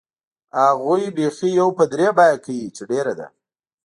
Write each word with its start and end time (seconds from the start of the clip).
هغوی 0.59 1.03
بیخي 1.17 1.49
یو 1.59 1.67
په 1.77 1.83
درې 1.93 2.07
بیه 2.17 2.37
کوي 2.45 2.67
چې 2.75 2.83
ډېره 2.91 3.13
ده. 3.19 3.27